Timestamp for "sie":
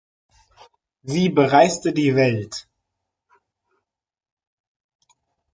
1.03-1.29